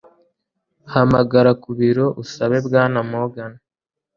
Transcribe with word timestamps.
Hamagara 0.93 1.51
ku 1.61 1.69
biro 1.77 2.05
usabe 2.23 2.57
Bwana 2.67 2.99
Morgan 3.09 3.53